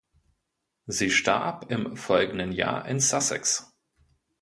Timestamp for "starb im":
1.11-1.95